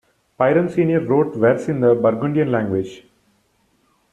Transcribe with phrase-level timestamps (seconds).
[0.35, 3.05] Piron senior wrote verse in the Burgundian language.